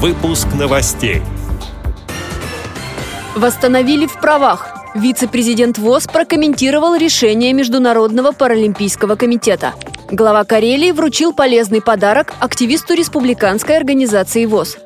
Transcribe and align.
Выпуск 0.00 0.46
новостей. 0.56 1.22
Восстановили 3.34 4.06
в 4.06 4.20
правах. 4.20 4.68
Вице-президент 4.94 5.76
ВОЗ 5.76 6.06
прокомментировал 6.06 6.94
решение 6.94 7.52
Международного 7.52 8.30
паралимпийского 8.30 9.16
комитета. 9.16 9.74
Глава 10.08 10.44
Карелии 10.44 10.92
вручил 10.92 11.32
полезный 11.32 11.82
подарок 11.82 12.32
активисту 12.38 12.94
республиканской 12.94 13.76
организации 13.76 14.46
ВОЗ. 14.46 14.78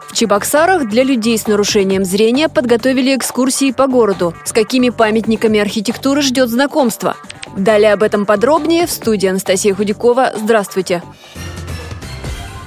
В 0.00 0.14
Чебоксарах 0.14 0.86
для 0.86 1.02
людей 1.02 1.38
с 1.38 1.46
нарушением 1.46 2.04
зрения 2.04 2.50
подготовили 2.50 3.16
экскурсии 3.16 3.72
по 3.72 3.86
городу. 3.86 4.34
С 4.44 4.52
какими 4.52 4.90
памятниками 4.90 5.60
архитектуры 5.60 6.20
ждет 6.20 6.50
знакомство? 6.50 7.16
Далее 7.56 7.94
об 7.94 8.02
этом 8.02 8.26
подробнее 8.26 8.86
в 8.86 8.90
студии 8.90 9.28
Анастасия 9.28 9.74
Худякова. 9.74 10.34
Здравствуйте! 10.36 11.02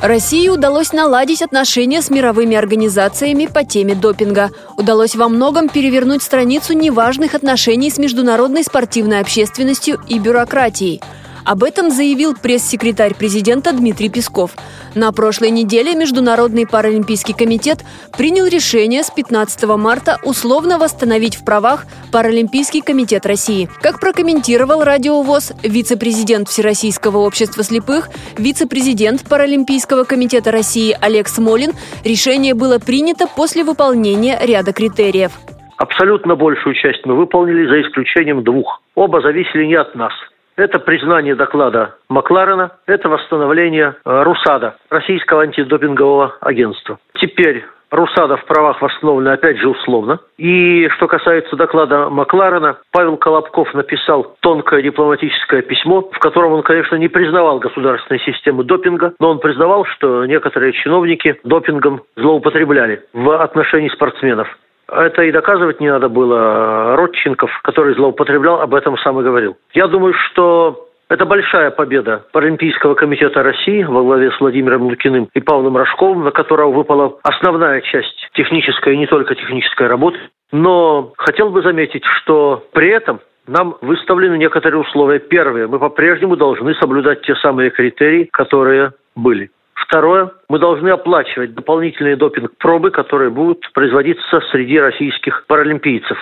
России 0.01 0.49
удалось 0.49 0.93
наладить 0.93 1.43
отношения 1.43 2.01
с 2.01 2.09
мировыми 2.09 2.57
организациями 2.57 3.45
по 3.45 3.63
теме 3.63 3.93
допинга. 3.93 4.49
Удалось 4.75 5.15
во 5.15 5.29
многом 5.29 5.69
перевернуть 5.69 6.23
страницу 6.23 6.73
неважных 6.73 7.35
отношений 7.35 7.91
с 7.91 7.99
международной 7.99 8.63
спортивной 8.63 9.19
общественностью 9.19 10.01
и 10.07 10.17
бюрократией– 10.17 11.01
об 11.45 11.63
этом 11.63 11.89
заявил 11.89 12.35
пресс-секретарь 12.35 13.15
президента 13.15 13.73
Дмитрий 13.73 14.09
Песков. 14.09 14.51
На 14.95 15.11
прошлой 15.11 15.51
неделе 15.51 15.95
Международный 15.95 16.67
паралимпийский 16.67 17.33
комитет 17.33 17.79
принял 18.17 18.45
решение 18.45 19.03
с 19.03 19.09
15 19.09 19.63
марта 19.77 20.17
условно 20.23 20.77
восстановить 20.77 21.35
в 21.35 21.45
правах 21.45 21.85
Паралимпийский 22.11 22.81
комитет 22.81 23.25
России. 23.25 23.69
Как 23.81 23.99
прокомментировал 23.99 24.83
Радиовоз, 24.83 25.53
вице-президент 25.63 26.49
Всероссийского 26.49 27.19
общества 27.19 27.63
слепых, 27.63 28.09
вице-президент 28.37 29.27
Паралимпийского 29.27 30.03
комитета 30.03 30.51
России 30.51 30.95
Олег 30.99 31.27
Смолин, 31.27 31.71
решение 32.03 32.53
было 32.53 32.79
принято 32.79 33.25
после 33.27 33.63
выполнения 33.63 34.37
ряда 34.41 34.73
критериев. 34.73 35.31
Абсолютно 35.77 36.35
большую 36.35 36.75
часть 36.75 37.05
мы 37.05 37.15
выполнили, 37.15 37.65
за 37.65 37.81
исключением 37.81 38.43
двух. 38.43 38.81
Оба 38.93 39.21
зависели 39.21 39.65
не 39.65 39.75
от 39.75 39.95
нас– 39.95 40.13
это 40.55 40.79
признание 40.79 41.35
доклада 41.35 41.95
Макларена, 42.09 42.71
это 42.85 43.09
восстановление 43.09 43.95
э, 44.05 44.23
РУСАДА, 44.23 44.75
Российского 44.89 45.43
антидопингового 45.43 46.35
агентства. 46.41 46.99
Теперь 47.13 47.63
Русада 47.91 48.37
в 48.37 48.45
правах 48.45 48.81
восстановлена, 48.81 49.33
опять 49.33 49.57
же, 49.57 49.67
условно. 49.67 50.19
И 50.37 50.87
что 50.95 51.07
касается 51.07 51.57
доклада 51.57 52.09
Макларена, 52.09 52.77
Павел 52.91 53.17
Колобков 53.17 53.73
написал 53.73 54.37
тонкое 54.39 54.81
дипломатическое 54.81 55.61
письмо, 55.61 56.09
в 56.09 56.19
котором 56.19 56.53
он, 56.53 56.63
конечно, 56.63 56.95
не 56.95 57.09
признавал 57.09 57.59
государственной 57.59 58.21
системы 58.21 58.63
допинга, 58.63 59.13
но 59.19 59.31
он 59.31 59.39
признавал, 59.39 59.83
что 59.85 60.25
некоторые 60.25 60.71
чиновники 60.71 61.37
допингом 61.43 62.01
злоупотребляли 62.15 63.03
в 63.11 63.41
отношении 63.41 63.89
спортсменов. 63.89 64.47
Это 64.91 65.23
и 65.23 65.31
доказывать 65.31 65.79
не 65.79 65.89
надо 65.89 66.09
было. 66.09 66.95
Родченков, 66.97 67.49
который 67.63 67.95
злоупотреблял, 67.95 68.61
об 68.61 68.75
этом 68.75 68.97
сам 68.97 69.19
и 69.19 69.23
говорил. 69.23 69.57
Я 69.73 69.87
думаю, 69.87 70.13
что 70.13 70.87
это 71.09 71.25
большая 71.25 71.71
победа 71.71 72.25
Паралимпийского 72.31 72.95
комитета 72.95 73.43
России 73.43 73.83
во 73.83 74.01
главе 74.01 74.31
с 74.31 74.39
Владимиром 74.39 74.83
Лукиным 74.83 75.29
и 75.33 75.39
Павлом 75.41 75.75
Рожковым, 75.77 76.23
на 76.23 76.31
которого 76.31 76.71
выпала 76.71 77.17
основная 77.23 77.81
часть 77.81 78.29
технической 78.33 78.93
и 78.93 78.97
не 78.97 79.07
только 79.07 79.35
технической 79.35 79.87
работы. 79.87 80.19
Но 80.51 81.13
хотел 81.17 81.49
бы 81.49 81.61
заметить, 81.61 82.03
что 82.05 82.63
при 82.73 82.89
этом 82.89 83.19
нам 83.47 83.75
выставлены 83.81 84.37
некоторые 84.37 84.81
условия. 84.81 85.19
Первые, 85.19 85.67
мы 85.67 85.79
по-прежнему 85.79 86.35
должны 86.35 86.73
соблюдать 86.75 87.21
те 87.23 87.35
самые 87.35 87.71
критерии, 87.71 88.29
которые 88.31 88.91
были. 89.15 89.51
Второе, 89.81 90.31
мы 90.47 90.59
должны 90.59 90.89
оплачивать 90.89 91.53
дополнительные 91.53 92.15
допинг-пробы, 92.15 92.91
которые 92.91 93.29
будут 93.29 93.71
производиться 93.73 94.39
среди 94.51 94.79
российских 94.79 95.45
паралимпийцев. 95.47 96.17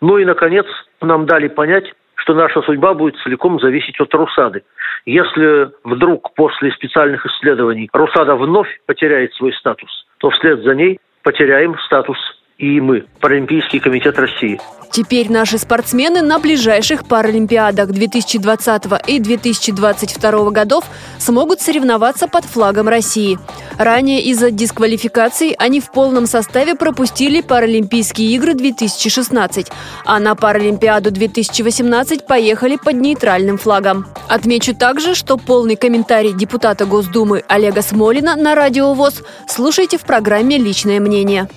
Ну 0.00 0.18
и, 0.18 0.24
наконец, 0.24 0.66
нам 1.00 1.26
дали 1.26 1.48
понять, 1.48 1.92
что 2.16 2.34
наша 2.34 2.60
судьба 2.62 2.94
будет 2.94 3.16
целиком 3.22 3.60
зависеть 3.60 4.00
от 4.00 4.12
Русады. 4.14 4.62
Если 5.06 5.70
вдруг 5.84 6.34
после 6.34 6.72
специальных 6.72 7.24
исследований 7.26 7.88
Русада 7.92 8.34
вновь 8.34 8.68
потеряет 8.86 9.32
свой 9.34 9.52
статус, 9.52 9.90
то 10.18 10.30
вслед 10.30 10.62
за 10.62 10.74
ней 10.74 10.98
потеряем 11.22 11.78
статус 11.80 12.18
и 12.58 12.80
мы, 12.80 13.06
Паралимпийский 13.20 13.78
комитет 13.78 14.18
России. 14.18 14.60
Теперь 14.90 15.30
наши 15.30 15.58
спортсмены 15.58 16.22
на 16.22 16.40
ближайших 16.40 17.06
Паралимпиадах 17.06 17.90
2020 17.90 18.84
и 19.06 19.20
2022 19.20 20.50
годов 20.50 20.84
смогут 21.18 21.60
соревноваться 21.60 22.26
под 22.26 22.44
флагом 22.44 22.88
России. 22.88 23.38
Ранее 23.78 24.22
из-за 24.22 24.50
дисквалификаций 24.50 25.54
они 25.58 25.80
в 25.80 25.92
полном 25.92 26.26
составе 26.26 26.74
пропустили 26.74 27.42
Паралимпийские 27.42 28.32
игры 28.32 28.54
2016, 28.54 29.68
а 30.04 30.18
на 30.18 30.34
Паралимпиаду 30.34 31.12
2018 31.12 32.26
поехали 32.26 32.76
под 32.82 32.94
нейтральным 32.94 33.58
флагом. 33.58 34.06
Отмечу 34.26 34.74
также, 34.74 35.14
что 35.14 35.36
полный 35.36 35.76
комментарий 35.76 36.32
депутата 36.32 36.86
Госдумы 36.86 37.44
Олега 37.46 37.82
Смолина 37.82 38.34
на 38.34 38.56
Радио 38.56 38.94
ВОЗ 38.94 39.22
слушайте 39.46 39.96
в 39.96 40.02
программе 40.02 40.58
«Личное 40.58 40.98
мнение». 40.98 41.48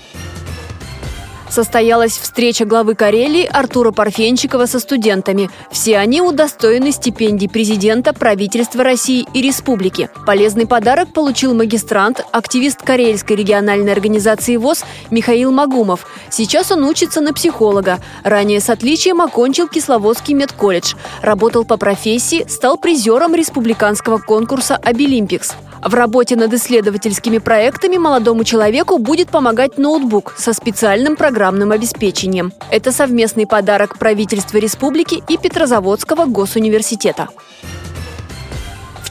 Состоялась 1.51 2.17
встреча 2.17 2.63
главы 2.63 2.95
Карелии 2.95 3.43
Артура 3.45 3.91
Парфенчикова 3.91 4.67
со 4.67 4.79
студентами. 4.79 5.49
Все 5.69 5.97
они 5.97 6.21
удостоены 6.21 6.93
стипендий 6.93 7.49
президента, 7.49 8.13
правительства 8.13 8.85
России 8.85 9.27
и 9.33 9.41
республики. 9.41 10.09
Полезный 10.25 10.65
подарок 10.65 11.11
получил 11.11 11.53
магистрант, 11.53 12.25
активист 12.31 12.81
Карельской 12.81 13.35
региональной 13.35 13.91
организации 13.91 14.55
ВОЗ 14.55 14.85
Михаил 15.09 15.51
Магумов. 15.51 16.07
Сейчас 16.29 16.71
он 16.71 16.85
учится 16.85 17.19
на 17.19 17.33
психолога. 17.33 17.99
Ранее 18.23 18.61
с 18.61 18.69
отличием 18.69 19.19
окончил 19.19 19.67
Кисловодский 19.67 20.33
медколледж. 20.33 20.93
Работал 21.21 21.65
по 21.65 21.75
профессии, 21.75 22.45
стал 22.47 22.77
призером 22.77 23.35
республиканского 23.35 24.19
конкурса 24.19 24.77
«Обилимпикс». 24.77 25.51
В 25.83 25.95
работе 25.95 26.35
над 26.35 26.53
исследовательскими 26.53 27.39
проектами 27.39 27.97
молодому 27.97 28.43
человеку 28.43 28.99
будет 28.99 29.29
помогать 29.29 29.79
ноутбук 29.79 30.35
со 30.37 30.53
специальным 30.53 31.15
программным 31.15 31.71
обеспечением. 31.71 32.53
Это 32.69 32.91
совместный 32.91 33.47
подарок 33.47 33.97
правительства 33.97 34.59
республики 34.59 35.23
и 35.27 35.37
Петрозаводского 35.37 36.25
госуниверситета. 36.25 37.29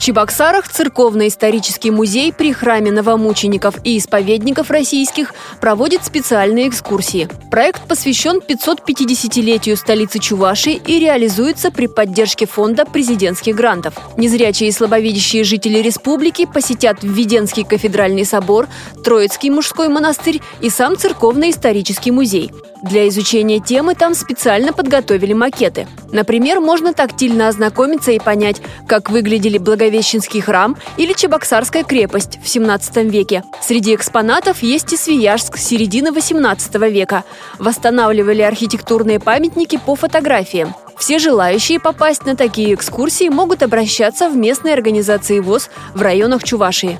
Чебоксарах 0.01 0.67
церковно-исторический 0.67 1.91
музей 1.91 2.33
при 2.33 2.53
храме 2.53 2.91
новомучеников 2.91 3.75
и 3.83 3.99
исповедников 3.99 4.71
российских 4.71 5.35
проводит 5.59 6.03
специальные 6.03 6.69
экскурсии. 6.69 7.29
Проект 7.51 7.87
посвящен 7.87 8.39
550-летию 8.39 9.77
столицы 9.77 10.17
Чувашии 10.17 10.81
и 10.87 10.97
реализуется 10.97 11.69
при 11.69 11.85
поддержке 11.85 12.47
фонда 12.47 12.85
президентских 12.85 13.55
грантов. 13.55 13.93
Незрячие 14.17 14.69
и 14.69 14.71
слабовидящие 14.71 15.43
жители 15.43 15.77
республики 15.77 16.47
посетят 16.51 17.03
Введенский 17.03 17.63
кафедральный 17.63 18.25
собор, 18.25 18.67
Троицкий 19.03 19.51
мужской 19.51 19.87
монастырь 19.87 20.41
и 20.61 20.71
сам 20.71 20.97
церковно-исторический 20.97 22.09
музей. 22.09 22.49
Для 22.81 23.07
изучения 23.09 23.59
темы 23.59 23.93
там 23.93 24.15
специально 24.15 24.73
подготовили 24.73 25.33
макеты. 25.33 25.87
Например, 26.11 26.59
можно 26.59 26.93
тактильно 26.93 27.47
ознакомиться 27.47 28.11
и 28.11 28.19
понять, 28.19 28.59
как 28.87 29.11
выглядели 29.11 29.59
Благовещенский 29.59 30.41
храм 30.41 30.75
или 30.97 31.13
Чебоксарская 31.13 31.83
крепость 31.83 32.39
в 32.43 32.49
17 32.49 32.97
веке. 33.11 33.43
Среди 33.61 33.93
экспонатов 33.93 34.63
есть 34.63 34.93
и 34.93 34.97
Свияжск 34.97 35.57
середины 35.57 36.11
18 36.11 36.75
века. 36.89 37.23
Восстанавливали 37.59 38.41
архитектурные 38.41 39.19
памятники 39.19 39.77
по 39.77 39.95
фотографиям. 39.95 40.73
Все 40.97 41.19
желающие 41.19 41.79
попасть 41.79 42.25
на 42.25 42.35
такие 42.35 42.73
экскурсии 42.73 43.29
могут 43.29 43.63
обращаться 43.63 44.29
в 44.29 44.35
местные 44.35 44.73
организации 44.73 45.39
ВОЗ 45.39 45.69
в 45.93 46.01
районах 46.01 46.43
Чувашии. 46.43 46.99